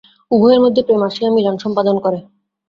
[0.31, 2.19] উভয়ের মধ্যে প্রেম আসিয়া মিলন সম্পাদন করে।